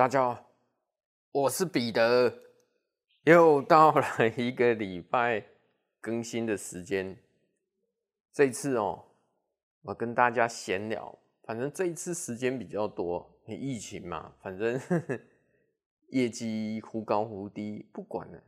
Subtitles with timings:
[0.00, 0.50] 大家好，
[1.30, 2.34] 我是彼得，
[3.24, 5.44] 又到了一个礼拜
[6.00, 7.22] 更新的时间。
[8.32, 9.04] 这一次哦，
[9.82, 14.80] 我跟大家闲聊，反正这一次时间比较多，疫情嘛，反正
[16.08, 18.42] 业绩忽高忽低，不管了，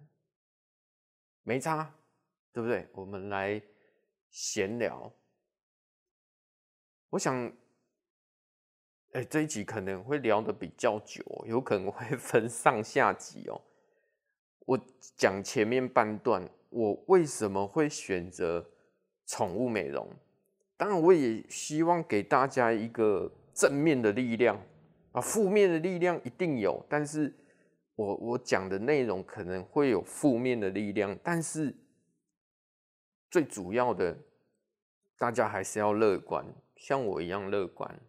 [1.43, 1.95] 没差，
[2.51, 2.89] 对不对？
[2.95, 3.61] 我们来
[4.31, 5.13] 闲聊。
[7.11, 7.53] 我想。
[9.13, 13.61] 哎、这一集可能会聊得比较久，有可能会分 上下集哦。
[14.65, 14.81] 我
[15.17, 18.67] 讲前面半段，我为什么会选择
[19.27, 20.09] 宠物美容？
[20.79, 24.59] 当然，我也希望给大家一个正面的力量
[25.13, 27.35] 啊，负面的力量一定有，但是
[27.97, 31.75] 我我讲的内容可能会有负面的力量，但是
[33.31, 34.17] 最主要的，
[35.19, 38.01] 大家还是要乐观，像我一样乐观。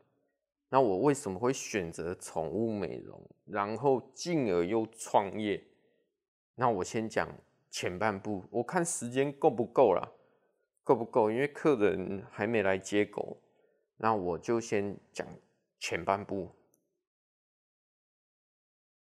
[0.73, 5.63] 那我为什么会选择宠物美容，然后进而又创业？
[6.55, 7.29] 那我先讲
[7.69, 10.11] 前半部，我看时间够不够啦，
[10.83, 11.29] 够不够？
[11.29, 13.37] 因为客人还没来接狗，
[13.97, 15.27] 那我就先讲
[15.79, 16.49] 前半部。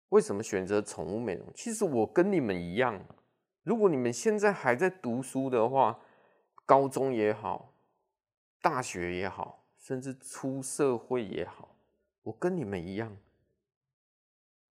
[0.07, 1.51] 为什么选择宠物美容？
[1.53, 2.97] 其实我跟你们一样，
[3.63, 5.99] 如果你们现在还在读书的话，
[6.65, 7.73] 高中也好，
[8.61, 9.56] 大学也好。
[9.87, 11.73] 甚至出社会也好，
[12.21, 13.15] 我跟你们一样，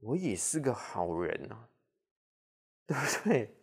[0.00, 1.69] 我也是个好人啊，
[2.86, 3.56] 对不对？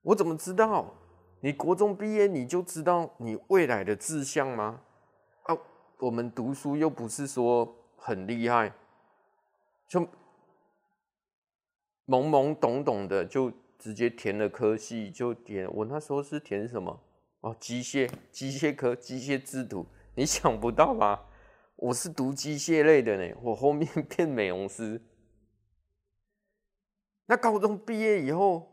[0.00, 0.94] 我怎么知道？
[1.42, 4.80] 你国中毕业你就知道你未来的志向吗？
[5.42, 5.54] 啊，
[5.98, 8.72] 我们读书又不是说很厉害，
[9.86, 10.00] 就
[12.06, 15.70] 懵懵懂懂的就直接填了科系，就填。
[15.70, 16.98] 我那时候是填什么？
[17.40, 21.26] 哦，机械机械科机械制图，你想不到吧？
[21.76, 25.00] 我是读机械类的呢，我后面 变美容师。
[27.24, 28.70] 那高中毕业以后，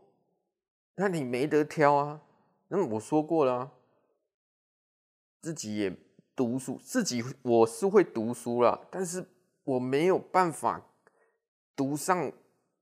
[0.96, 2.20] 那你没得挑啊。
[2.68, 3.72] 那我说过了，
[5.40, 5.96] 自己也
[6.36, 9.24] 读书，自己我是会读书啦，但是
[9.64, 10.84] 我没有办法
[11.74, 12.30] 读上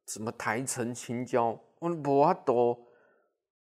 [0.08, 2.76] 什么台城青椒，我不多，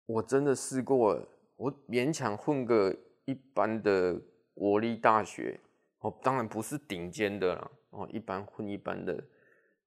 [0.07, 1.27] 我真的试过了。
[1.57, 2.95] 我勉强混个
[3.25, 4.21] 一般的
[4.53, 5.59] 国立大学，
[5.99, 9.23] 哦，当然不是顶尖的啦，哦，一般混一般的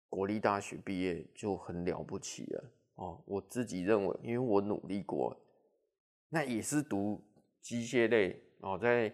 [0.09, 2.65] 国立大学毕业就很了不起了，
[2.95, 5.39] 哦，我自己认为，因为我努力过，
[6.31, 7.23] 那也是读
[7.61, 9.13] 机械类，哦，在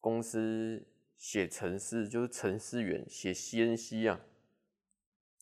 [0.00, 0.84] 公司
[1.16, 4.20] 写程式，就是程式员写 CNC 啊，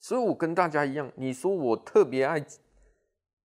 [0.00, 2.44] 所以我跟大家一样，你说我特别爱。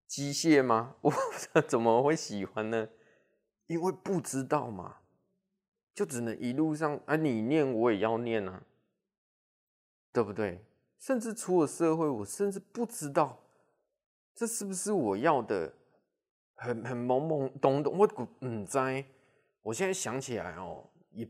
[0.10, 0.96] 机械吗？
[1.06, 2.90] 我怎么会喜欢呢？
[3.68, 4.98] 因为不知道嘛，
[5.94, 8.64] 就只能一路上啊，你念我也要念啊，
[10.12, 10.66] 对不对？
[10.98, 13.40] 甚至出了社会，我甚至不知道
[14.34, 15.72] 这是不是我要的，
[16.56, 17.96] 很很懵懵懂懂。
[17.96, 19.06] 我古嗯在，
[19.62, 21.30] 我现在想起来哦，也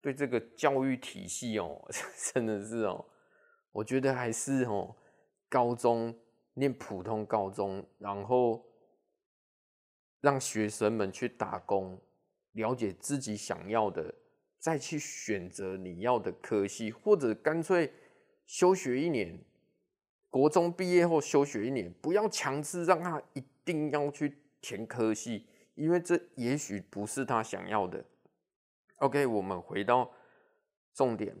[0.00, 1.84] 对这个教育体系哦，
[2.32, 3.04] 真的是哦，
[3.72, 4.94] 我觉得还是哦，
[5.48, 6.16] 高中。
[6.58, 8.66] 念普通高中，然后
[10.20, 12.00] 让学生们去打工，
[12.52, 14.14] 了解自己想要的，
[14.58, 17.92] 再去选择你要的科系，或者干脆
[18.44, 19.38] 休学一年，
[20.28, 25.46] 国中毕业后休学一年，不要强制让他一定要去填科系，
[25.76, 28.04] 因为这也许不是他想要的。
[28.96, 30.12] OK，我们回到
[30.92, 31.36] 重点，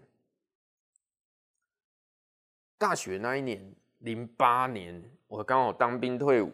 [2.78, 3.74] 大学那一年。
[3.98, 6.52] 零八年，我刚好当兵退伍。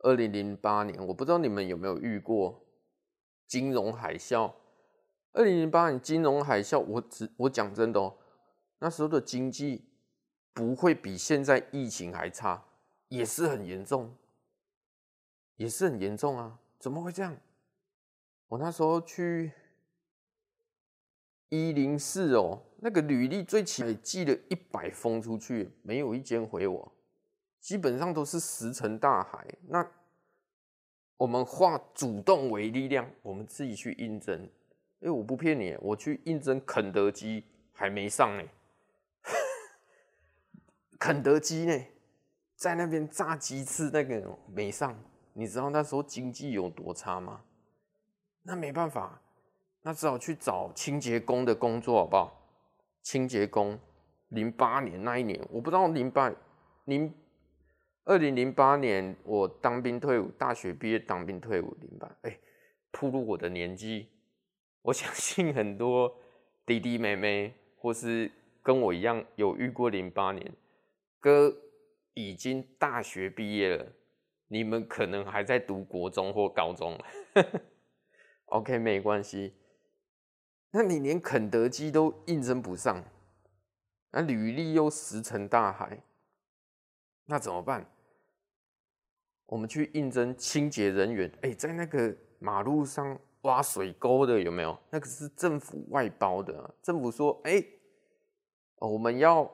[0.00, 2.64] 二零零八年，我不知道你们有没有遇过
[3.46, 4.54] 金融海啸。
[5.32, 8.16] 二零零八年金融海啸，我只我讲真的哦，
[8.78, 9.84] 那时候的经济
[10.52, 12.64] 不会比现在疫情还差，
[13.08, 14.16] 也是很严重，
[15.56, 16.58] 也是很严重啊！
[16.78, 17.36] 怎么会这样？
[18.46, 19.52] 我那时候去
[21.48, 22.62] 一零四哦。
[22.80, 26.92] 那个履历最起码寄了一百封出去，没有一间回我，
[27.60, 29.44] 基本上都是石沉大海。
[29.66, 29.84] 那
[31.16, 34.48] 我们化主动为力量，我们自己去应征。
[35.00, 38.44] 哎，我不骗你，我去应征肯德基还没上呢。
[41.00, 41.84] 肯德基呢，
[42.54, 44.96] 在那边炸鸡翅那个没上，
[45.32, 47.42] 你知道那时候经济有多差吗？
[48.44, 49.20] 那没办法，
[49.88, 52.38] 那只好去找清洁工的工作，好不好？
[53.00, 53.80] 清洁工，
[54.28, 56.30] 零八年那一年，我不知道零八
[56.84, 57.10] 零
[58.04, 62.38] 二零零八年我当兵退伍，大学毕业当兵退伍零八，哎，
[62.90, 64.10] 暴露我的年纪，
[64.82, 66.14] 我 相信很多
[66.66, 68.30] 弟弟妹妹或是
[68.62, 70.52] 跟我一样有遇过零八年，
[71.18, 71.50] 哥
[72.12, 73.86] 已经大学毕业了，
[74.48, 76.94] 你们可能还在读国中或高中。
[78.52, 79.54] OK，没关系。
[80.70, 83.02] 那你连肯德基都应征不上，
[84.10, 86.02] 那履历又石沉大海，
[87.24, 87.86] 那怎么办？
[89.46, 94.78] 我们去应征清洁人员，哎，在那个马路上挖水沟的有没有？
[94.90, 97.64] 那个是政府外包的，政府说，哎，
[98.76, 99.50] 我们要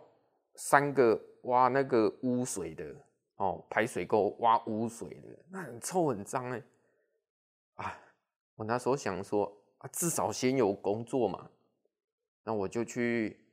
[0.57, 2.93] 三个挖那个污水的
[3.37, 6.63] 哦，排水沟挖污水的，那很臭很脏哎，
[7.77, 7.97] 啊，
[8.57, 9.57] 我那时候想说。
[9.89, 11.51] 至少先有工作嘛，
[12.43, 13.45] 那我就去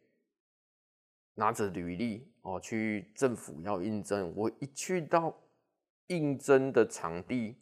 [1.36, 4.34] 拿着履历哦，去政府要应征。
[4.36, 5.36] 我一去到
[6.08, 7.58] 应征的场地，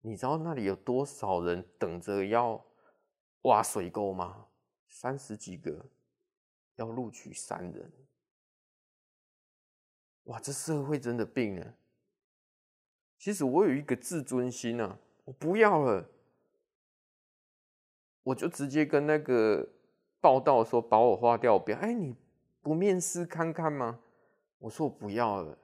[0.00, 2.64] 你知道那里有多少人等着要
[3.42, 4.46] 挖水沟吗？
[4.88, 5.86] 三十几个，
[6.76, 7.92] 要录取三人。
[10.24, 11.74] 哇，这社会真的病了。
[13.18, 16.08] 其实我有一个自尊心啊，我不要了。
[18.24, 19.68] 我就直接跟那个
[20.20, 21.78] 报道说，把我划掉，不要。
[21.78, 22.14] 哎，你
[22.60, 24.00] 不面试看看吗？
[24.58, 25.58] 我说我不要了，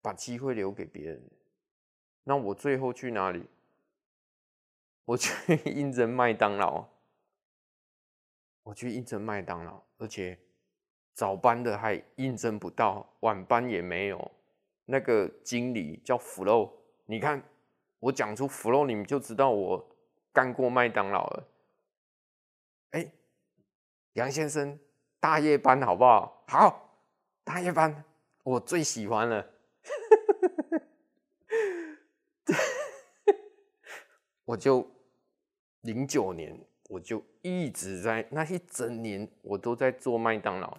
[0.00, 1.22] 把机会留给别人。
[2.24, 3.44] 那我最后去哪里？
[5.04, 6.86] 我去 应征麦当劳。
[8.62, 10.38] 我去应征麦当劳，而且
[11.14, 14.30] 早班的还应征不到，晚班也没有。
[14.84, 16.70] 那个经理叫 Flow，
[17.06, 17.42] 你看
[17.98, 19.91] 我讲出 Flow，你们就知道我。
[20.32, 21.48] 干过麦当劳了，
[22.92, 23.12] 哎，
[24.14, 24.78] 杨先生，
[25.20, 26.44] 大夜班好不好？
[26.48, 26.98] 好，
[27.44, 28.04] 大夜班
[28.42, 29.46] 我最喜欢了。
[34.44, 34.90] 我就
[35.82, 36.58] 零九年，
[36.88, 40.78] 我就一直在那一整年，我都在做麦当劳。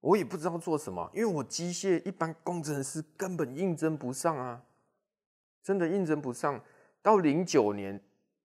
[0.00, 4.62] 我也不知道做什么，因为我机械一般工程师根本应征不上啊。
[5.62, 6.64] 真的应征不上，
[7.02, 8.00] 到零九年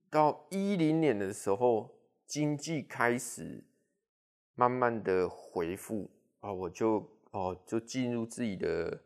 [0.09, 1.89] 到一零年的时候，
[2.25, 3.63] 经济开始
[4.55, 9.01] 慢慢的恢复啊，我就哦就进入自己的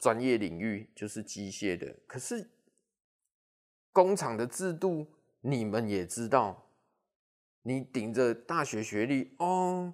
[0.00, 1.94] 专业领域，就是机械的。
[2.06, 2.48] 可是
[3.92, 5.06] 工厂的制度
[5.40, 6.66] 你们也知道，
[7.62, 9.92] 你顶着大学学历哦，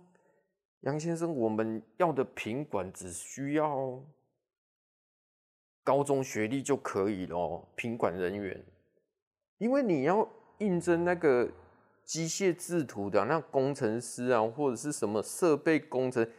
[0.81, 4.03] 杨先生，我们要的品管只需要。
[5.89, 8.63] 高中学历就可以咯，品管人员，
[9.57, 11.51] 因为你要应征那个
[12.05, 16.31] 机械制图的那工程师啊，或者是什么设备工程，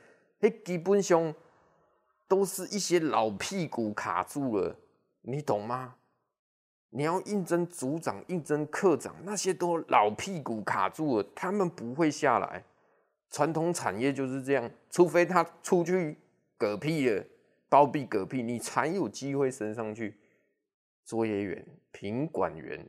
[0.42, 1.34] 哎，基本上
[2.28, 4.75] 都是一些老屁股卡住了，
[5.22, 5.96] 你懂吗？
[6.92, 12.63] 你要应征组长、应征科长，那些都老屁股卡住了，他们不会下来。
[13.31, 16.16] 传统产业就是这样，除非他出去
[16.60, 17.25] 嗝屁了。
[17.69, 20.19] 包庇嗝屁，你才有机会升上去。
[21.06, 22.88] 作业员、品管员，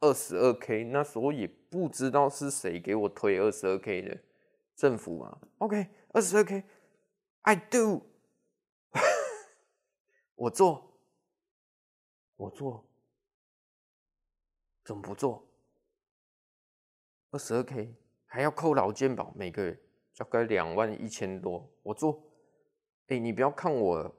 [0.00, 4.22] 二十二 K，那时候也不知道是谁给我推二十二 K 的，
[4.76, 5.40] 政府嘛。
[5.56, 8.02] OK，二十二 K，I do，
[10.36, 10.98] 我做，
[12.36, 12.86] 我做，
[14.84, 15.48] 怎么不做？
[17.30, 17.94] 二十二 K
[18.26, 19.80] 还要扣劳健保，每个月
[20.18, 22.22] 大概两万一千多，我做。
[23.06, 24.14] 哎，你不要看我。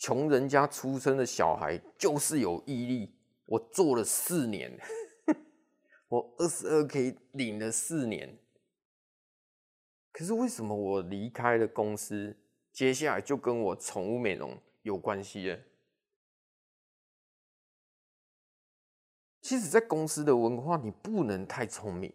[0.00, 3.14] 穷人家出生的小孩就是有毅力。
[3.44, 4.78] 我做了四年，
[6.08, 8.38] 我二十二 K 领了四年。
[10.10, 12.34] 可是为什么我离开了公司，
[12.72, 15.60] 接下来就跟我宠物美容有关系了？
[19.42, 22.10] 其实，在公司的文化，你不能太聪明。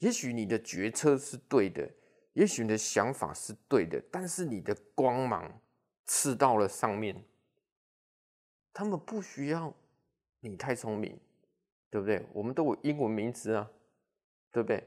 [0.00, 1.90] 也许你的决策是对的，
[2.34, 5.62] 也许你的想法是对的，但是你的光芒。
[6.08, 7.22] 刺到了上面，
[8.72, 9.72] 他们不需要
[10.40, 11.16] 你太聪明，
[11.88, 12.26] 对不对？
[12.32, 13.70] 我们都有英文名字啊，
[14.50, 14.82] 对不对？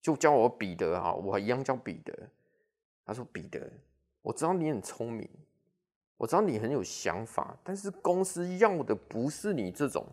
[0.00, 2.14] 就叫我彼得啊，我一样叫彼得。
[3.06, 3.70] 他说：“彼得，
[4.22, 5.28] 我知道你很聪明，
[6.16, 10.06] 我知道你很有想法，但是公司要的不是你这种，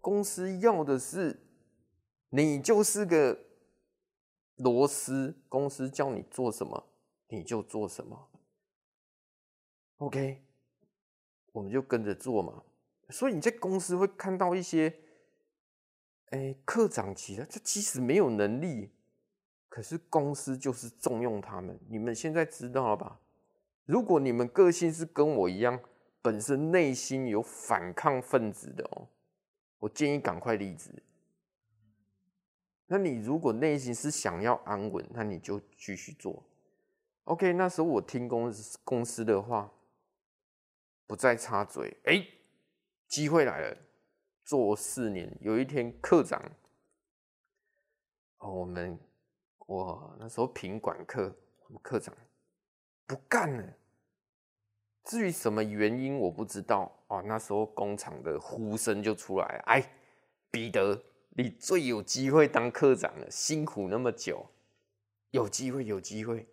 [0.00, 1.38] 公司要的是
[2.30, 3.38] 你就是个
[4.56, 6.86] 螺丝，公司叫你做什么
[7.28, 8.28] 你就做什么。”
[10.00, 10.42] OK，
[11.52, 12.62] 我们就跟着做嘛。
[13.10, 14.94] 所以你在公司会看到一些，
[16.30, 18.90] 哎，科长级的，他其实没有能力，
[19.68, 21.78] 可是公司就是重用他们。
[21.88, 23.20] 你们现在知道了吧？
[23.84, 25.78] 如果你们个性是跟我一样，
[26.22, 29.08] 本身内心有反抗分子的哦，
[29.80, 30.90] 我建议赶快离职，
[32.86, 36.42] 那你如果内心是想要安稳，那你就继续做。
[37.24, 39.70] OK，那时候我听公司公司的话，
[41.10, 41.96] 不再插嘴。
[42.04, 42.24] 哎，
[43.08, 43.76] 机会来了，
[44.44, 46.40] 做四年，有一天课长，
[48.38, 48.96] 哦，我们
[49.66, 51.36] 我那时候品管课，
[51.66, 52.16] 我们课长
[53.08, 53.74] 不干了。
[55.02, 56.96] 至于什么原因，我不知道。
[57.08, 59.92] 哦，那时候工厂的呼声就出来了，哎，
[60.48, 64.46] 彼得，你最有机会当课长了，辛苦那么久，
[65.32, 66.46] 有机会，有机会。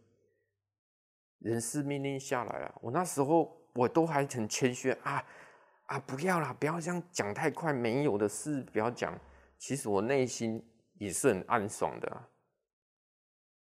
[1.38, 5.24] 人事命令下来了，我那时候我都还很谦虚啊
[5.86, 9.16] 啊，不要啦，不要这样讲太快，没有的事不要讲。
[9.60, 12.24] 其实我内心也是很暗爽的，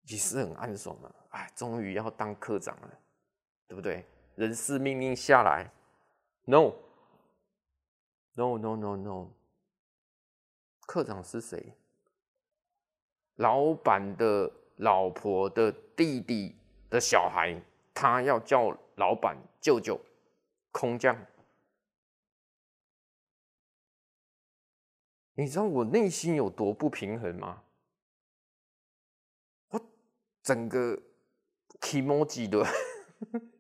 [0.05, 1.15] 也是很暗爽的。
[1.33, 2.99] 哎，终于要当科长了，
[3.69, 4.07] 对不对？
[4.37, 5.71] 人事命令下来
[6.47, 9.29] ，no，no，no，no，no，
[10.87, 11.75] 课长是谁？
[13.37, 16.57] 老板的老婆的弟弟
[16.89, 17.55] 的小孩，
[17.93, 19.99] 他要叫老板舅舅，
[20.73, 21.17] 空降。
[25.35, 27.63] 你知道我内心有多不平衡吗？
[29.69, 29.81] 我
[30.43, 31.03] 整个
[31.81, 32.65] kimoji 的。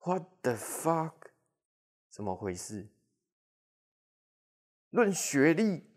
[0.00, 1.14] What the fuck？
[2.08, 2.88] 怎么回事？
[4.90, 5.88] 论学历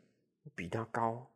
[0.56, 1.32] 比他高，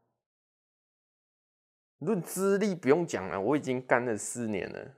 [1.97, 4.95] 论资历不用讲了，我已经干了四年了，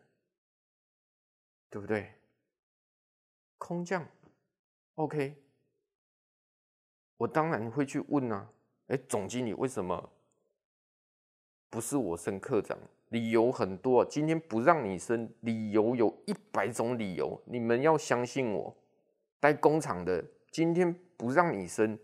[1.69, 2.13] 对不对？
[3.57, 4.07] 空降
[4.95, 5.35] ，OK，
[7.17, 8.49] 我当然会去问啊，
[8.87, 10.09] 哎，总经理为什么
[11.69, 12.77] 不是我升科长？
[13.09, 17.41] 理由很多，今天不让你升，理由有一百种理由。
[17.45, 18.77] 你们要相信我，
[19.39, 21.99] 待工厂的今天不让你升，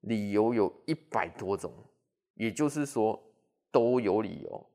[0.00, 1.72] 理由有一百多种，
[2.34, 3.22] 也就是说
[3.70, 4.70] 都有理由。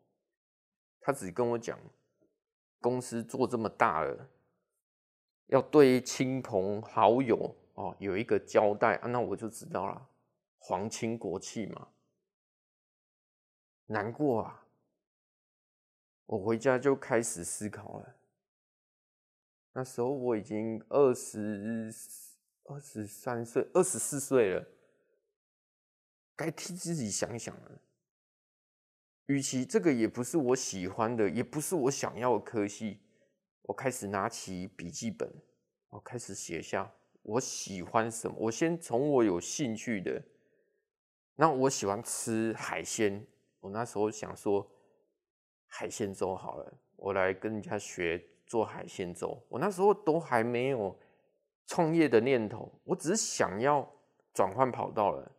[1.02, 1.80] 他只跟我讲，
[2.82, 4.30] 公司做这么大了，
[5.46, 10.10] 要对亲朋好友哦有一个交代啊，那我就知道了，
[10.58, 11.88] 皇亲国戚嘛，
[13.86, 14.66] 难过啊。
[16.26, 18.16] 我回家就开始思考了。
[19.74, 21.94] 那时候我已经二十
[22.64, 24.66] 二十三岁、二十四岁了，
[26.36, 27.82] 该替自己想想了。
[29.32, 33.00] 与其这个也不是我喜欢的，也不是我想要的科系，
[33.62, 35.32] 我开始拿起笔记本，
[35.90, 38.36] 我开始写下我喜欢什么。
[38.38, 40.22] 我先从我有兴趣的，
[41.36, 43.26] 那我喜欢吃海鲜，
[43.62, 44.70] 我那时候想说。
[45.74, 49.42] 海鲜粥好了，我来跟人家学做海鲜粥。
[49.48, 51.00] 我那时候都还没有
[51.66, 53.90] 创业的念头，我只是想要
[54.34, 55.32] 转换跑道了。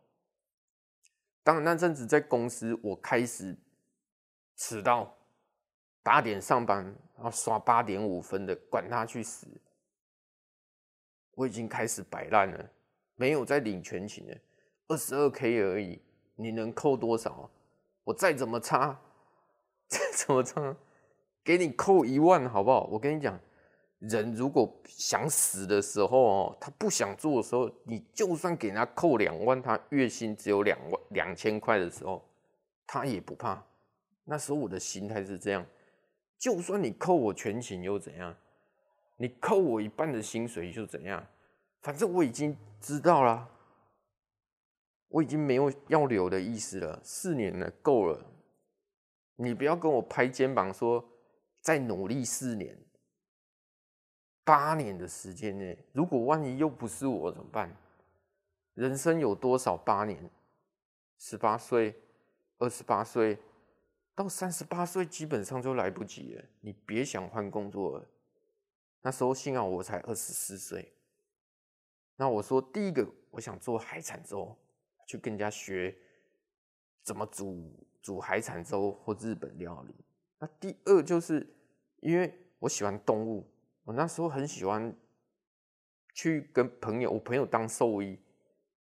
[1.43, 3.55] 当然那阵子在公司，我开始
[4.55, 5.15] 迟到，
[6.01, 6.83] 八点上班，
[7.15, 9.47] 然后刷八点五分的，管他去死！
[11.35, 12.69] 我已经开始摆烂了，
[13.15, 14.37] 没有在领全勤了，
[14.87, 16.01] 二十二 K 而已，
[16.35, 17.49] 你能扣多少？
[18.03, 18.99] 我再怎么差。
[19.87, 20.75] 再怎么差？
[21.43, 22.85] 给你扣一万好不好？
[22.85, 23.39] 我跟你讲，
[23.99, 32.27] 人如果想死的时候哦，他不想做的时候，你就算给他扣两万，他月薪只有两万两千块的时候，
[32.87, 33.63] 他也不怕。
[34.25, 35.65] 那时候我的心态是这样，
[36.37, 38.35] 就算你扣我全勤又怎样？
[39.17, 41.25] 你扣我一半的薪水又怎样？
[41.81, 43.49] 反正我已经知道了，
[45.09, 46.99] 我已经没有要留的意思了。
[47.03, 48.25] 四年了，够了。
[49.35, 51.03] 你不要跟我拍肩膀说
[51.59, 52.77] 再努力四年、
[54.43, 57.75] 八年的时间内，如果万一又不是我怎么办？
[58.73, 60.29] 人生有多少八年？
[61.17, 61.95] 十八岁、
[62.57, 63.37] 二十八岁
[64.15, 66.43] 到三十八岁，基本上就来不及了。
[66.61, 68.07] 你别想换工作了。
[69.01, 70.93] 那时候幸好我才二十四岁。
[72.15, 74.55] 那我说第一个，我想做海产粥，
[75.05, 75.95] 去跟人家学
[77.01, 77.71] 怎么煮。
[78.03, 79.95] 煮海产粥或日本料理。
[80.37, 81.55] 那第二就是，
[82.01, 83.49] 因为我喜欢动物，
[83.85, 84.93] 我那时候很喜欢
[86.13, 88.19] 去跟朋友，我朋友当兽医，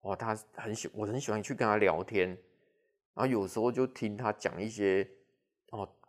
[0.01, 2.31] 哦，他很喜，我很喜欢去跟他聊天，
[3.15, 5.09] 然后有时候就听他讲一些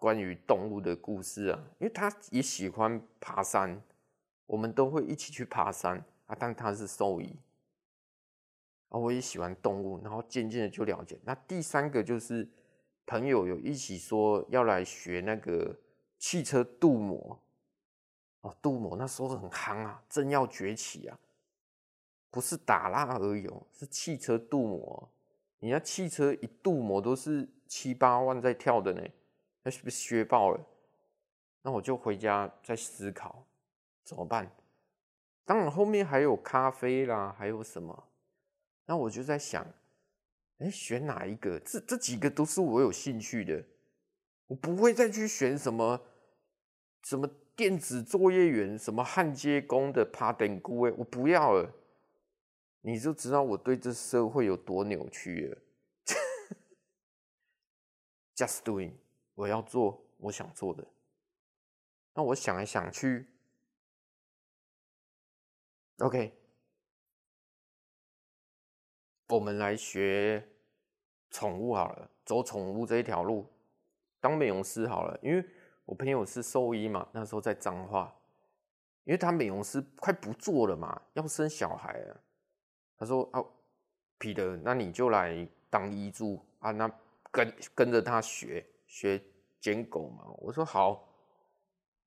[0.04, 3.82] 关于动物的故事啊，因为他也喜欢爬山，
[4.46, 7.34] 我们都会一起去爬山啊，但他是兽医，
[8.90, 11.18] 啊，我也喜欢动物，然后渐渐的就了解。
[11.24, 12.50] 那第三个就是。
[13.06, 15.78] 朋友有一起说要来学那个
[16.18, 17.38] 汽车镀膜
[18.40, 21.20] 哦，镀膜那时候很夯啊，正要崛起啊，
[22.32, 25.10] 不是打蜡而已哦，是汽车镀膜。
[25.60, 29.02] 你那汽车一镀膜都是七八万在跳的呢，
[29.64, 30.66] 那是不是削爆了？
[31.62, 33.46] 那我就回家再思考
[34.04, 34.52] 怎么办。
[35.46, 38.08] 当然后面还有咖啡啦，还有什么？
[38.86, 39.66] 那我就在想，
[40.60, 41.60] 哎，选哪一个？
[41.62, 43.64] 这这几个都是我有兴趣的，
[44.48, 46.02] 我不会再去选什么
[47.04, 51.74] 什么电子作业员、什么焊接工的、打电工哎，我不要了。
[52.82, 55.58] 你就知道我对这社会有多扭曲了。
[58.36, 58.92] Just doing，
[59.36, 60.86] 我要做我想做的。
[62.14, 63.28] 那我想来想去
[65.98, 66.34] ，OK。
[69.30, 70.48] 我们来学
[71.32, 73.48] 宠物好了，走宠物这一条路，
[74.20, 75.18] 当美容师好了。
[75.24, 75.44] 因为
[75.86, 78.14] 我朋友是兽医嘛，那时候在彰化，
[79.06, 82.22] 因为他美容师快不做了嘛，要生小孩了。
[82.96, 83.52] 他说：“哦，
[84.20, 86.88] 彼得，那你就来当医助啊，那
[87.32, 88.64] 跟跟着他学
[88.94, 89.20] 学
[89.60, 91.10] 捡狗嘛。”我说：“好。”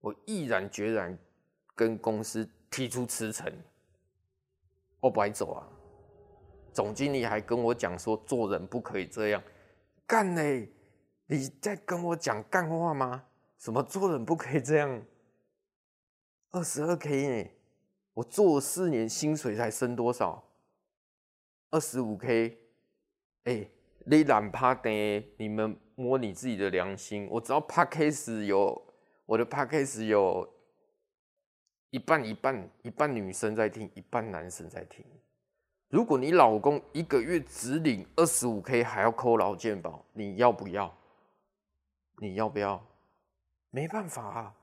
[0.00, 1.18] 我毅然决然
[1.74, 3.52] 跟公司提出辞呈，
[5.00, 5.66] 我不爱走啊。
[6.72, 9.42] 总经理还跟我讲说，做人不可以这样
[10.06, 10.70] 干嘞！
[11.26, 13.24] 你在跟我讲干话吗？
[13.58, 15.02] 什么做人不可以这样？
[16.52, 17.50] 二十二 K 呢？
[18.14, 20.44] 我做了四年，薪水才升多少？
[21.70, 22.60] 二十五 K。
[23.44, 23.68] 哎，
[24.04, 27.26] 你懒趴的，你们摸你自己的良心。
[27.28, 28.80] 我只要 Podcast 有
[29.26, 30.48] 我的 Podcast 有
[31.90, 35.04] 一半一半，一半女生在听，一半男生在听。
[35.88, 40.92] 如果你老公一个月只领二十五 K，还要扣劳健保，你要不要？
[42.18, 42.84] 你要不要？
[43.70, 44.54] 没办法啊。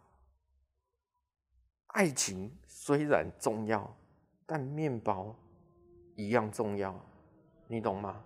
[1.88, 3.96] 爱情虽然重要，
[4.46, 5.36] 但面包
[6.16, 6.94] 一样重要，
[7.68, 8.24] 你懂吗？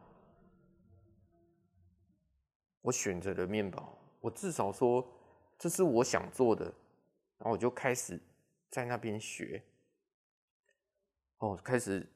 [2.88, 5.06] 我选择了面包，我至少说
[5.60, 6.63] 这是我想做的，
[7.38, 8.17] 然后我就开始
[8.69, 9.62] 在那边学。
[11.39, 12.08] 哦，开始。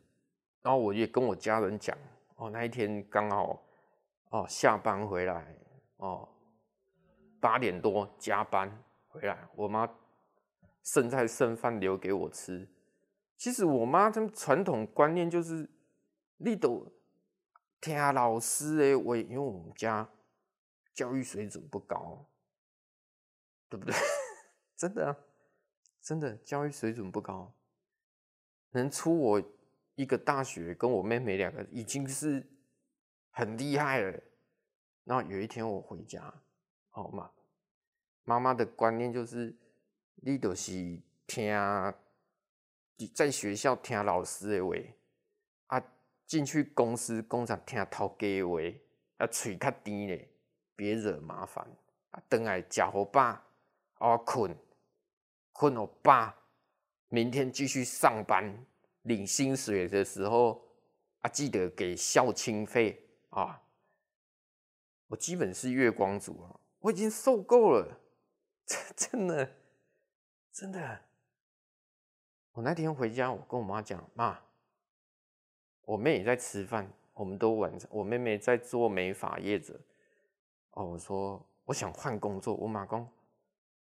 [0.62, 1.98] 然后我也跟我家人讲，
[2.38, 3.62] 哦，那一天刚好，
[4.30, 5.54] 哦，下班回来，
[5.98, 6.30] 哦，
[7.42, 8.72] 八点多加班
[9.10, 9.90] 回来，我妈
[10.84, 12.66] 剩菜剩饭留给我吃。
[13.36, 15.70] 其实我妈他们传统观念就是，
[16.38, 16.88] 你都
[17.82, 20.08] 听老师的话，因为我们家
[20.94, 22.26] 教育水准不高，
[23.70, 23.96] 对不对？
[24.78, 25.18] 真的啊，
[26.02, 27.54] 真的教育水准不高，
[28.72, 29.44] 能出我。
[29.96, 32.48] 一个大学跟我妹妹两个已经是
[33.30, 34.20] 很厉害了。
[35.04, 36.34] 然后有一天我回家，
[36.90, 37.30] 好嘛，
[38.24, 39.54] 妈妈的观念就是，
[40.16, 40.72] 你都是
[41.28, 41.54] 听
[43.14, 44.76] 在学校听老师的话，
[45.68, 45.84] 啊，
[46.26, 48.60] 进去公司工厂听头家的话，
[49.18, 50.31] 啊，嘴较甜嘞，
[50.82, 51.64] 别惹麻烦。
[52.10, 53.40] 啊，等来吃好饱，
[54.00, 54.58] 啊，困，
[55.54, 56.34] 困好饱，
[57.10, 58.66] 明天继续上班。
[59.04, 60.64] 领薪水的时候
[61.22, 63.62] 啊，记得给孝亲费啊！
[65.08, 68.00] 我基本是月光族啊，我已经受够了，
[68.96, 69.52] 真的，
[70.52, 71.00] 真的。
[72.54, 74.40] 我那天回家，我跟我妈讲，妈，
[75.84, 79.80] 我妹也在吃饭，我们都晚上，我妹妹在做美发业者。
[80.72, 83.08] 哦，我说我想换工作，我马工，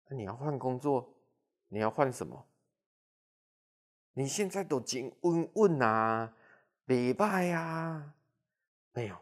[0.09, 1.13] 你要换工作，
[1.67, 2.45] 你要换什么？
[4.13, 6.35] 你现在都真稳稳啊，
[6.85, 8.13] 礼拜啊，
[8.93, 9.17] 没有。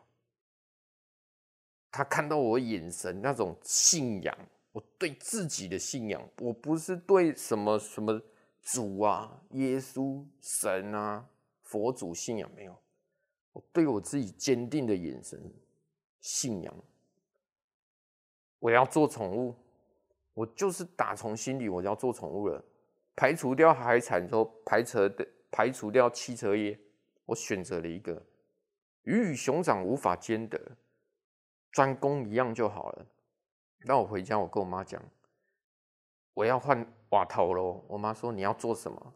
[1.92, 4.36] 他看到我眼神那种信仰，
[4.72, 8.22] 我对自己的信仰，我不是对什么什么
[8.62, 11.28] 主啊、耶稣、神啊、
[11.64, 12.76] 佛祖信仰没有，
[13.52, 15.54] 我对我自己坚定的眼神
[16.22, 16.74] 信仰。
[18.60, 19.56] 我要做宠物，
[20.34, 22.64] 我就是打从心里我要做宠物了。
[23.16, 26.80] 排除掉海产之后，排除的排除掉汽车业，
[27.26, 28.26] 我选择了一个
[29.04, 30.60] 鱼与熊掌无法兼得，
[31.72, 33.06] 专攻一样就好了。
[33.86, 35.02] 那我回家，我跟我妈讲，
[36.34, 37.84] 我要换瓦头咯。
[37.88, 39.14] 我妈说，你要做什么？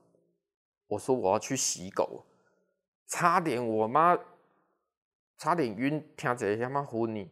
[0.87, 2.25] 我说我要去洗狗，
[3.07, 4.17] 差点我妈
[5.37, 7.31] 差点晕，听着他妈唬你。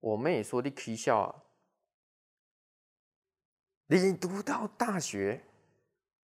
[0.00, 1.39] 我妹也说你起笑啊，
[3.98, 5.42] 你读到大学。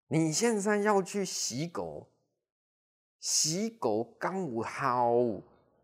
[0.08, 2.08] 你现在要去洗狗，
[3.18, 5.14] 洗狗刚五好，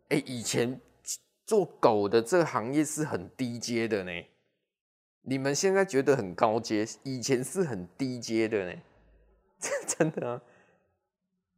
[0.09, 0.79] 哎，以前
[1.43, 4.11] 做狗的这个行业是很低阶的呢。
[5.23, 8.81] 你们现在觉得很高阶，以前是很低阶的呢，
[9.87, 10.41] 真的啊！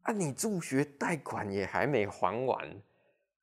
[0.04, 2.82] 啊，你助学贷款也还没还完，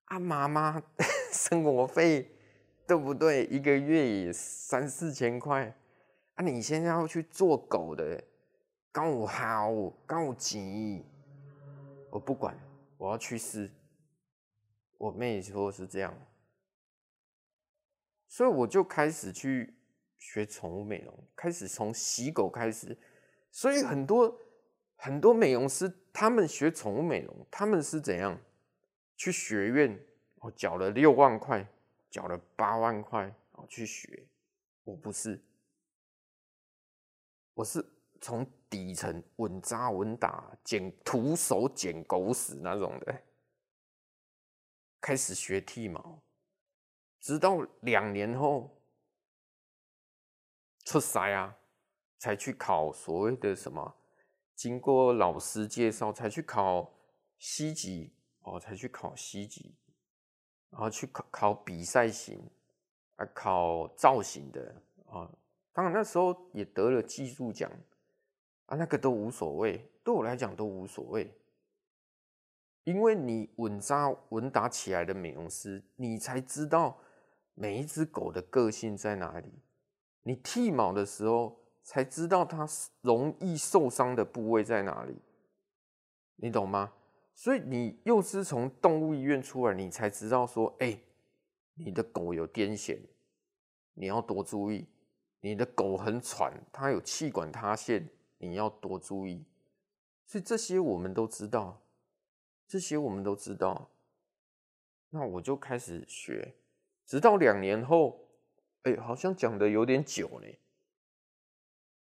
[0.07, 0.83] 啊，妈妈
[1.31, 2.31] 生活费
[2.87, 3.45] 对不对？
[3.47, 5.75] 一个月也三四千块
[6.41, 6.43] 啊！
[6.43, 8.25] 你现在要去做狗的，
[8.91, 9.71] 刚我好，
[10.07, 11.05] 刚我急，
[12.09, 12.59] 我不管，
[12.97, 13.71] 我要去试。
[14.97, 16.15] 我妹说是这样，
[18.27, 19.75] 所以我就开始去
[20.17, 22.97] 学宠物美容，开始从洗狗开始。
[23.51, 24.35] 所以很多
[24.97, 28.41] 很多美容师，他们学宠物美容，他们是怎样？
[29.15, 30.01] 去学院，
[30.37, 31.67] 我缴了六万块，
[32.09, 34.25] 缴了八万块，我去学。
[34.85, 35.39] 我不是，
[37.61, 37.85] 我是
[38.23, 43.23] 从底层稳扎稳打，捡徒手捡狗屎那种的，
[44.99, 46.23] 开始学剃毛，
[47.21, 48.81] 直到两年后
[50.87, 51.55] 出塞啊，
[52.19, 53.95] 才去考所谓的什么，
[54.55, 56.91] 经过老师介绍才去考
[57.39, 58.15] C 级。
[58.43, 59.75] 哦，才去考 C 级，
[60.71, 62.43] 然后去考考比赛型，
[63.17, 65.31] 啊，考造型的啊。
[65.73, 67.71] 当然那时候也得了技术奖
[68.67, 71.33] 啊，那个都无所谓，对我来讲都无所谓。
[72.85, 76.99] 因为你稳扎稳打起来的美容师，你才知道
[77.55, 79.53] 每一只狗的个性在哪里。
[80.23, 82.67] 你剃毛的时候，才知道它
[83.01, 85.17] 容易受伤的部位在哪里，
[86.37, 86.93] 你懂吗？
[87.35, 90.99] 所以你又是从动物医院出来，你才知道说，哎、
[91.75, 92.99] 你的狗有癫痫，
[93.95, 94.85] 你要多注意；
[95.41, 99.45] 你的狗很喘，它有气管塌陷，你要多注意。
[100.27, 101.81] 所以这些我们都知道，
[102.67, 103.91] 这些我们都知道。
[105.11, 106.55] 那我就开始学，
[107.05, 108.21] 直到两年后，
[108.83, 110.47] 哎、好像讲的有点久呢。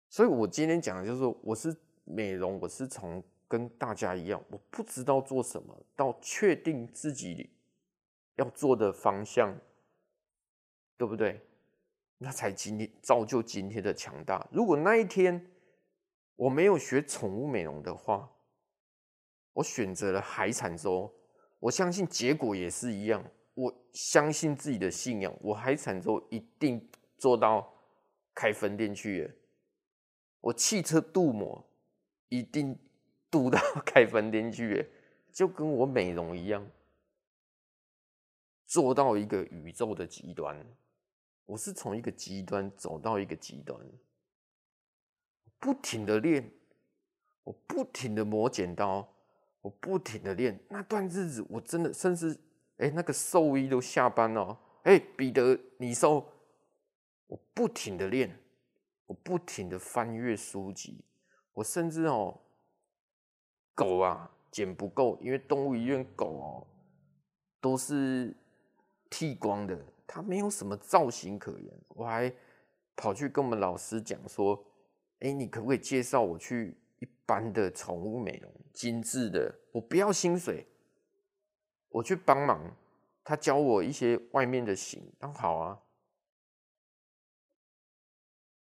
[0.09, 3.22] 所以我今天讲的就是，我是美容，我是从。
[3.49, 7.49] 跟大家一样，我不知道做什么，到确定自己
[8.35, 9.57] 要做的方向，
[10.96, 11.40] 对不对？
[12.18, 14.46] 那才今天造就今天的强大。
[14.50, 15.50] 如果那一天
[16.37, 18.31] 我没有学宠物美容的话，
[19.52, 21.12] 我选择了海产粥，
[21.59, 23.24] 我相信结果也是一样。
[23.55, 27.72] 我相信自己的信仰，我海产粥一定做到
[28.35, 29.33] 开分店去。
[30.40, 31.68] 我汽车镀膜
[32.29, 32.79] 一定。
[33.29, 34.88] 镀到 开分店去，
[35.33, 36.64] 就跟我美容一样，
[38.64, 40.64] 做到一个宇宙的极端。
[41.46, 43.80] 我是从一个极端走到一个极端，
[45.59, 46.52] 不停的练，
[47.44, 49.09] 我不停的磨剪刀，
[49.62, 50.61] 我不停的练。
[50.68, 52.38] 那段日子，我真的甚至，
[52.78, 56.26] 哎、那个兽医都下班了，哎、彼得，你收，
[57.28, 58.38] 我不停的练，
[59.06, 61.04] 我不停的翻阅书籍，
[61.54, 62.40] 我甚至哦。
[63.74, 66.66] 狗啊，剪不够，因为动物医院狗哦，
[67.61, 68.35] 都是
[69.11, 71.73] 剃光的，它没有什么造型可言。
[71.88, 72.33] 我还
[72.95, 74.64] 跑去跟我们老师讲说
[75.21, 80.66] ：“哎，你可不可以介绍我去一般的宠物美容，精致的，我不要薪水，
[81.88, 82.75] 我去帮忙。”
[83.29, 85.81] 他教我一些外面的型，那好啊，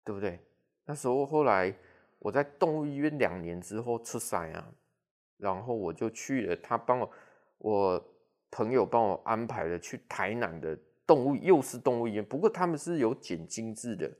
[0.02, 0.40] 对不对？
[0.84, 1.72] 那时候后来
[2.18, 4.72] 我在动物医院两年之后出山啊。
[5.38, 7.12] 然后我就去了，他帮我，
[7.58, 8.04] 我
[8.50, 14.10] 朋友帮我安排了去台南的动物，又是动物医院，不过他们是有剪精致的。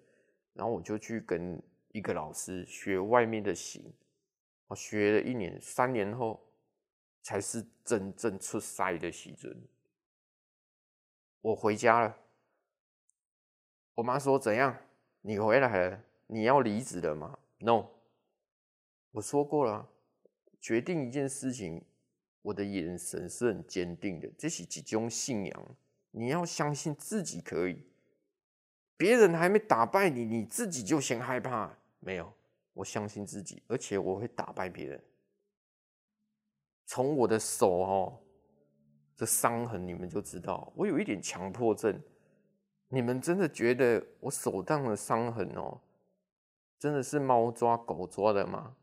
[0.55, 3.93] 然后我就去跟一个老师学外面的型，
[4.69, 6.41] 我学了一年，三年后
[7.23, 9.55] 才是真正出师的时阵。
[11.43, 12.17] 我回家了，
[13.95, 14.77] 我妈说怎样？
[15.21, 16.03] 你回来了？
[16.29, 17.87] 你要离职了吗？No，
[19.11, 19.89] 我说过了。
[20.59, 21.85] 决定一件事情，
[22.43, 25.77] 我的眼神是很坚定的，这是一种信仰。
[26.19, 27.85] 你要相信自己可以，
[28.97, 31.77] 别人还没打败你，你自己就先害怕。
[32.01, 32.33] 没有，
[32.73, 35.05] 我相信自己，而且我会打败别人。
[36.87, 38.19] 从我的手哦，
[39.15, 42.01] 这伤痕你们就知道，我有一点强迫症。
[42.89, 45.79] 你们真的觉得我手上的伤痕哦，
[46.79, 48.75] 真的是猫抓狗抓的吗？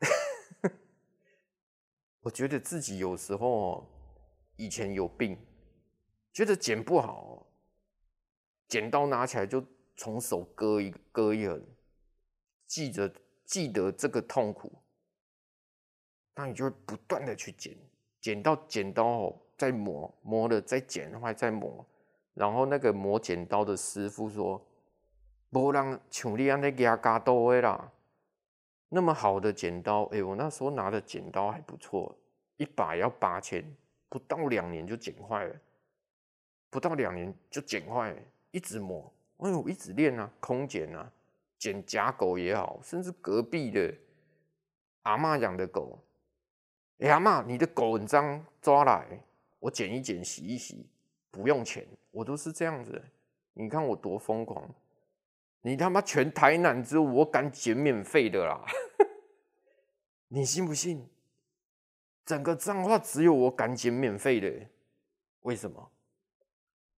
[2.22, 3.86] 我觉得自己有时候
[4.58, 5.38] 以前有病，
[6.32, 7.46] 觉得剪不好，
[8.66, 9.64] 剪刀拿起来就
[9.96, 11.64] 从手割一割一痕，
[12.66, 13.10] 记着
[13.44, 14.72] 记得这个痛苦，
[16.34, 17.78] 那你就会不断的去剪，
[18.20, 21.86] 剪到剪刀哦，再磨磨了再剪的话再磨，
[22.34, 24.60] 然后那个磨剪刀的师傅说，
[25.50, 27.92] 没人像你安尼牙加多的啦。
[28.88, 32.18] 那么好的剪刀，哎、欸，我那时候拿的剪刀还不错，
[32.56, 33.62] 一把要八千，
[34.08, 35.56] 不到两年就剪坏了，
[36.70, 38.14] 不到两年就剪坏，
[38.50, 41.12] 一直磨，哎呦，一直练啊，空剪啊，
[41.58, 43.94] 剪假狗也好，甚至隔壁的
[45.02, 45.98] 阿嬷养的狗，
[46.98, 49.06] 哎阿嬷，你的狗很脏，抓来，
[49.58, 50.86] 我剪一剪，洗一洗，
[51.30, 53.02] 不用钱，我都是这样子。
[53.52, 54.72] 你看我多疯狂，
[55.62, 58.64] 你他妈全台南只有我敢剪免费的啦，
[60.28, 61.08] 你信不信？
[62.28, 64.52] 整个彰化只有我敢剪免费的，
[65.40, 65.90] 为什么？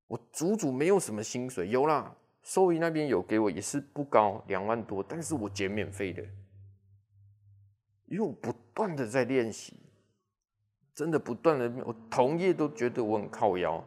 [0.09, 2.13] 我足足没有什么薪水，有啦，
[2.43, 6.21] 兽医那边有给我，也是不高，两万多，但是我剪免费的，
[8.07, 9.79] 因为我不断的在练习，
[10.97, 13.85] 真的不断的，我同业都觉得我很靠腰，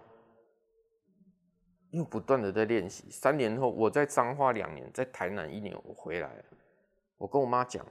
[1.90, 3.12] 因为不断的在练习。
[3.12, 6.46] 三年后，我在彰化两年，在台南一年，我回来了，
[7.18, 7.86] 我跟我妈讲，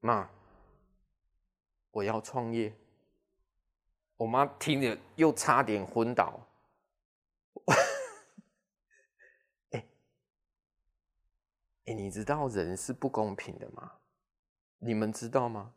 [0.00, 0.28] 妈。
[1.90, 2.72] 我要创业，
[4.16, 6.46] 我妈听着又差点昏倒。
[9.70, 9.88] 哎、 欸
[11.86, 13.92] 欸，你知道人是不公平的吗？
[14.78, 15.72] 你们知道吗？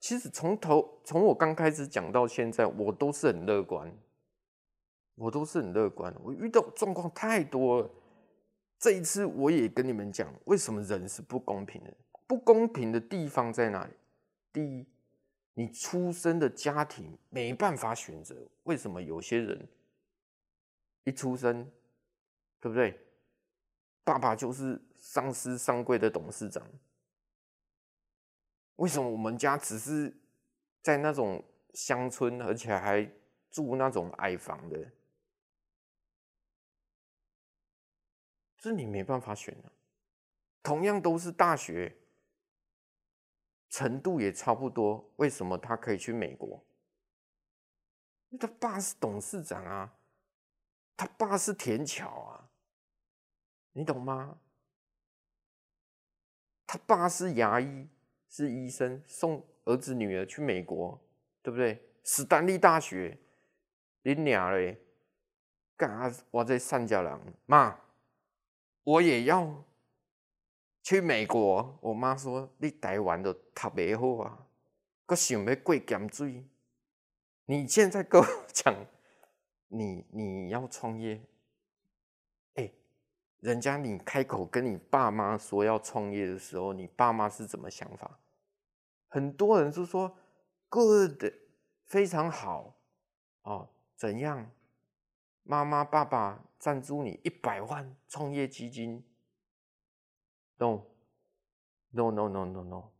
[0.00, 3.96] 其实从头从我刚开始讲到现在，我都是很乐观，
[5.14, 6.14] 我都是很乐观。
[6.22, 7.90] 我遇到状况太多了，
[8.78, 11.94] 这一次我也跟你们讲，为什么人是不公平的？
[12.26, 13.92] 不公平的地方在哪里？
[14.52, 14.86] 第一。
[15.54, 19.68] 你出生的家庭没办法选择，为什么有些人
[21.04, 21.70] 一出生，
[22.60, 23.00] 对不对？
[24.02, 26.68] 爸爸就是上市上柜的董事长，
[28.76, 30.14] 为什么我们家只是
[30.82, 33.08] 在那种乡村，而且还
[33.50, 34.90] 住那种矮房的？
[38.58, 39.72] 这你没办法选啊，
[40.62, 41.96] 同样都是大学。
[43.74, 46.64] 程度也差不多，为什么他可以去美国？
[48.38, 49.92] 他爸是董事长啊，
[50.96, 52.48] 他爸是田巧啊，
[53.72, 54.38] 你懂吗？
[56.64, 57.88] 他爸是牙医，
[58.28, 60.96] 是医生，送儿子女儿去美国，
[61.42, 61.84] 对不对？
[62.04, 63.18] 史丹利大学，
[64.02, 64.80] 你娘嘞！
[65.76, 67.76] 干我在上家人，妈，
[68.84, 69.64] 我也要。
[70.84, 74.46] 去美国，我妈说你台湾都读不好啊，
[75.06, 76.44] 我想要过咸水。
[77.46, 78.74] 你现在跟我讲，
[79.68, 81.22] 你你要创业，
[82.56, 82.70] 哎、
[83.40, 88.18] 人家你开口跟你爸妈说要创业的时候，你爸妈是怎么想法？
[89.08, 90.14] 很多人就说
[90.68, 91.24] good，
[91.86, 92.76] 非常好
[93.44, 94.50] 哦，怎样？
[95.44, 99.02] 妈妈爸爸赞助你一百万创业基金。
[100.64, 100.80] No,
[101.90, 102.90] no, no, no, no, no，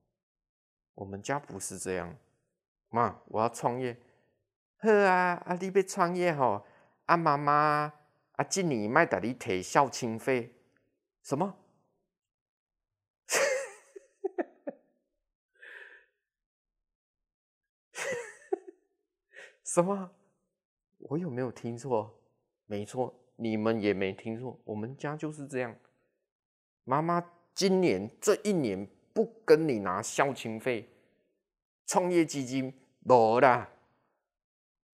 [0.94, 2.14] 我们家不是这样。
[2.90, 3.96] 妈，我要创业。
[4.80, 6.66] 呵啊，啊，你要创业吼？
[7.06, 7.90] 啊，妈妈，
[8.32, 10.54] 啊，今年卖给你提孝亲费。
[11.22, 11.56] 什么？
[19.64, 20.10] 什么？
[20.98, 22.20] 我有没有听错？
[22.66, 24.60] 没错，你们也没听错。
[24.64, 25.74] 我们家就是这样。
[26.84, 27.30] 妈妈。
[27.54, 30.88] 今年这一年不跟你拿孝亲费，
[31.86, 33.68] 创业基金没啦。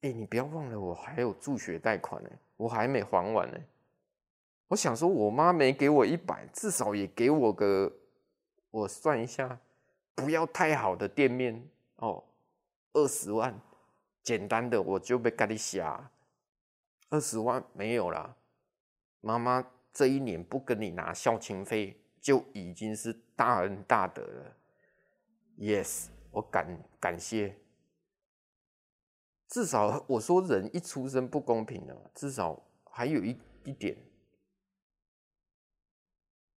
[0.03, 3.59] 哎，你不要忘了，我还有助学贷款呢，我还没还完呢。
[4.69, 7.91] 我想说，我妈没给我一百，至少也给我个，
[8.71, 9.59] 我算一下，
[10.15, 12.23] 不要太好的店面哦，
[12.93, 13.59] 二十万，
[14.23, 16.11] 简单的我就被咖喱瞎，
[17.09, 18.37] 二十万没有啦。
[19.23, 22.00] 妈妈这一年不跟你拿孝亲费。
[22.21, 24.57] 就已经是大恩大德了
[25.57, 27.57] ，Yes，我感感谢。
[29.49, 33.97] 至少我说人一出生不公平的，至少还有一一点，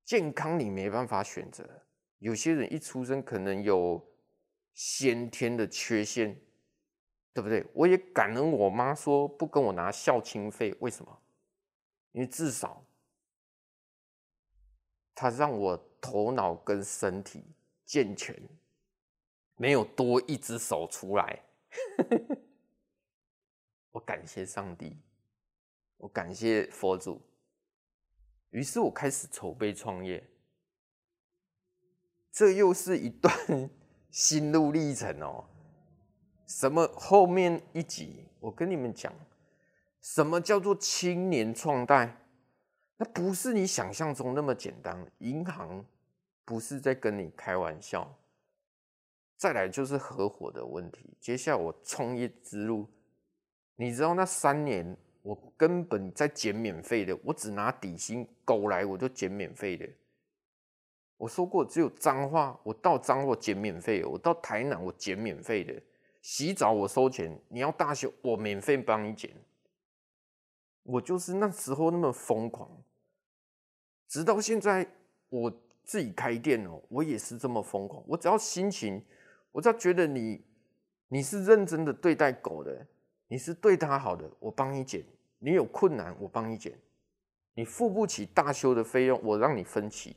[0.04, 1.84] 健康你没办法选择。
[2.18, 4.06] 有些人一出生可能有
[4.74, 6.42] 先天的缺陷，
[7.34, 7.66] 对不对？
[7.74, 11.22] 我也感恩我妈说不跟我拿孝亲费，为什么？
[12.12, 12.86] 因为至少。
[15.22, 17.44] 他让我头脑跟身体
[17.86, 18.36] 健全，
[19.56, 21.40] 没有多一只手出来。
[23.94, 24.98] 我感谢上帝，
[25.98, 27.22] 我感谢佛祖。
[28.50, 30.28] 于是我开始筹备创业，
[32.32, 33.32] 这又是一段
[34.10, 35.46] 心路历程哦。
[36.48, 36.88] 什么？
[36.96, 39.14] 后面一集我跟你们讲，
[40.02, 42.21] 什么叫做青年创贷？
[43.02, 45.84] 那不是你想象中那么简单，银行
[46.46, 48.08] 不是在跟你开玩笑，
[49.38, 51.18] 再来就是合伙的问题。
[51.20, 52.88] 接下来我创业之路，
[53.76, 59.90] 你知道那三年我根本在减免费的，我只拿底薪，狗来我就减免费的。
[61.18, 65.74] 我说过，只有脏话，我到彰化减免费；我到台南我减免费的。
[66.22, 69.32] 洗澡我收钱，你要大修我免费帮你减。
[70.84, 72.70] 我就是那时候那么疯狂，
[74.12, 74.86] 直到现在
[75.30, 75.50] 我
[75.86, 78.04] 自己开店哦，我也是这么疯狂。
[78.06, 79.02] 我只要心情。
[79.54, 80.42] 我只要觉得你，
[81.08, 82.88] 你是认真的对待狗的，
[83.28, 85.04] 你是对它好的，我帮你捡。
[85.40, 86.78] 你有困难，我帮你捡。
[87.54, 90.16] 你付不起大修的费用，我让你分期。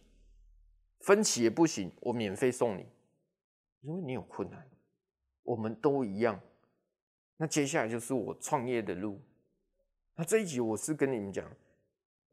[1.01, 2.87] 分期也不行，我免费送你，
[3.81, 4.69] 因为你有困难，
[5.43, 6.41] 我们都一样。
[7.37, 9.21] 那接下来就是我创业的路。
[10.15, 11.51] 那这一集我是跟你们讲，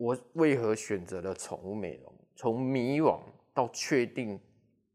[0.01, 3.19] 我为何选择了宠物美容，从迷惘
[3.53, 4.41] 到确定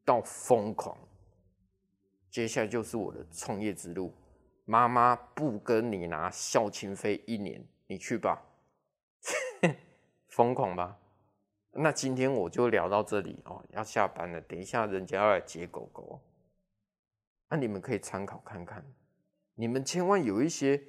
[0.04, 0.98] 到疯狂。
[2.28, 4.12] 接下来就是我的创业之路。
[4.64, 8.42] 妈妈不跟你拿孝亲费一年，你去吧，
[10.26, 10.98] 疯狂吧。
[11.70, 16.20] 那今天我就聊到这里哦，要下班了，等一下人家要来接狗狗。
[17.48, 18.84] 那你们可以参考看看，
[19.54, 20.82] 你们千万有一些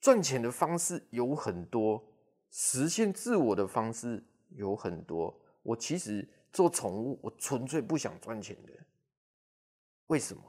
[0.00, 2.00] 赚钱的方式有很多，
[2.50, 5.34] 实现自我的方式有很多。
[5.62, 8.72] 我其实做宠物，我纯粹不想赚钱的。
[10.06, 10.42] 为什么？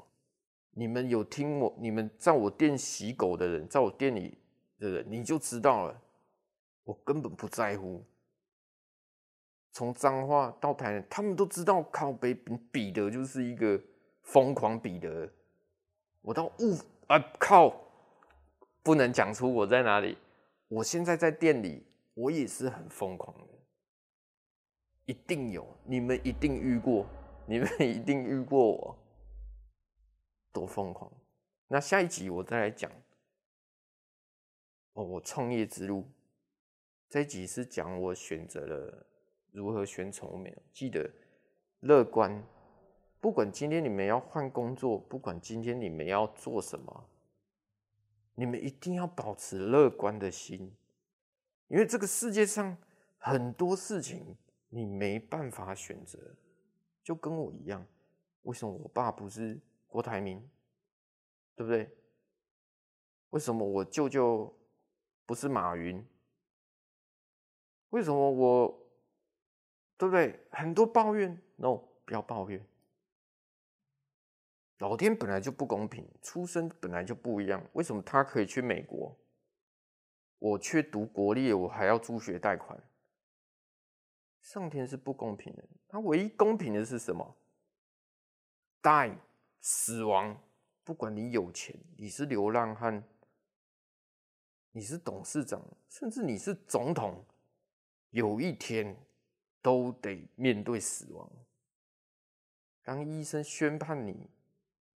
[0.72, 1.76] 你们有听我？
[1.78, 4.38] 你们在我店洗狗的人，在我店里
[4.80, 6.02] 的人，你就知道了。
[6.84, 8.04] 我根本不在乎。
[9.74, 12.34] 从彰化到台南，他们都知道靠北
[12.72, 13.80] 彼得就是一个
[14.22, 15.30] 疯狂彼得。
[16.22, 17.74] 我到雾啊靠，
[18.82, 20.18] 不能讲出我在哪里。
[20.68, 23.54] 我现在在店里，我也是很疯狂的。
[25.06, 27.06] 一定有，你们一定遇过，
[27.47, 28.97] 你们 一定遇过我。
[30.54, 31.12] 多疯狂！
[31.67, 32.91] 那下一集我再来讲
[34.93, 36.06] 哦，我创业之路。
[37.10, 39.06] 这一集是讲我选择了
[39.52, 40.62] 如何选宠物美容。
[40.71, 41.10] 记得
[41.80, 42.43] 乐观，
[43.19, 47.10] 不管今天你们要换工作，不管今天你们要做什么，
[48.36, 50.74] 你们一定要保持乐观的心，
[51.71, 52.75] 因为这个世界上
[53.17, 54.36] 很多事情
[54.67, 56.19] 你没办法选择，
[57.01, 57.86] 就跟我一样。
[58.41, 59.57] 为什么我爸不是？
[59.88, 60.38] 郭台铭，
[61.55, 61.89] 对不对？
[63.29, 64.53] 为什么我舅舅
[65.25, 66.05] 不是马云？
[67.91, 68.67] 为什么我，
[69.97, 70.38] 对不对？
[70.51, 72.62] 很多抱怨，no，不要抱怨。
[74.79, 77.65] 老天本来就不公平，出生本来就不一样。
[77.73, 79.15] 为什么他可以去美国，
[80.41, 82.82] 我却读国立，我还要助学贷款？
[84.41, 87.38] 上天是不公平的，他唯一公平的是什么
[88.82, 89.15] 带。
[89.63, 90.36] 死亡，
[90.84, 93.04] 不管你有钱，你是流浪汉，
[94.71, 97.23] 你是董事长，甚至你是总统，
[98.10, 98.97] 有一天
[99.62, 101.32] 都得面对死亡。
[102.82, 104.27] 当医生宣判你，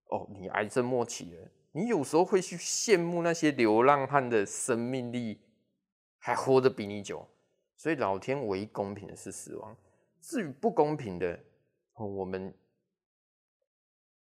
[0.05, 5.41] 哦，你癌症末期了，你有时候会去羡慕那些流浪汉的生命力
[6.17, 7.27] 还活得比你久。
[7.75, 9.75] 所以老天唯一公平的是死亡，
[10.21, 11.37] 至于不公平的，
[11.93, 12.53] 我们。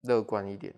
[0.02, 0.74] 乐观一点，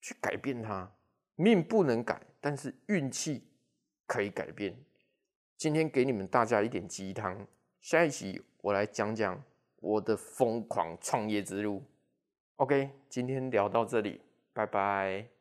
[0.00, 0.92] 去改变它。
[1.36, 3.44] 命不能改，但是运气
[4.06, 4.76] 可以改变。
[5.56, 7.46] 今天给你们大家一点鸡汤，
[7.80, 9.42] 下一集我来讲讲
[9.76, 11.82] 我的疯狂创业之路。
[12.56, 14.20] OK，今天聊到这里，
[14.58, 15.37] 拜拜。